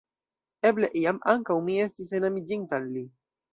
Eble, 0.69 0.89
iam, 1.01 1.19
ankaŭ 1.35 1.59
mi 1.69 1.77
estis 1.85 2.17
enamiĝinta 2.23 2.83
al 2.83 2.91
li. 2.97 3.07